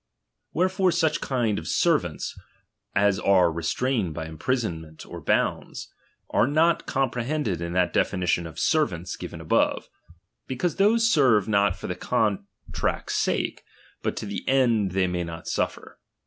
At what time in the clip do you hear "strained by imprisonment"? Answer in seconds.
3.61-5.05